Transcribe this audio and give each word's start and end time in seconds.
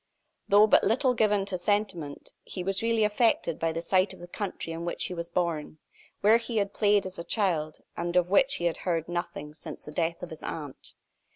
Though 0.47 0.65
but 0.65 0.83
little 0.83 1.13
given 1.13 1.45
to 1.45 1.59
sentiment, 1.59 2.33
he 2.43 2.63
was 2.63 2.81
really 2.81 3.03
affected 3.03 3.59
by 3.59 3.71
the 3.71 3.83
sight 3.83 4.13
of 4.13 4.19
the 4.19 4.27
country 4.27 4.73
in 4.73 4.83
which 4.83 5.05
he 5.05 5.13
was 5.13 5.29
born 5.29 5.77
where 6.21 6.37
he 6.37 6.57
had 6.57 6.73
played 6.73 7.05
as 7.05 7.19
a 7.19 7.23
child, 7.23 7.77
and 7.95 8.15
of 8.15 8.31
which 8.31 8.55
he 8.55 8.65
had 8.65 8.77
heard 8.77 9.07
nothing 9.07 9.53
since 9.53 9.85
the 9.85 9.91
death 9.91 10.23
of 10.23 10.31
his 10.31 10.41
aunt. 10.41 10.95